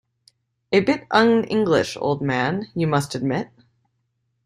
[0.71, 3.49] A bit un-English, old man, you must admit.